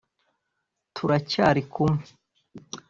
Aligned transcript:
turacyari 0.95 1.61
kumwe 1.73 2.03